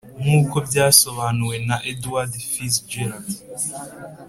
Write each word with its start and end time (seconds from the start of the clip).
nkuko 0.21 0.55
byasobanuwe 0.67 1.55
na 1.67 1.75
edward 1.91 2.31
fitzgerald 2.51 3.27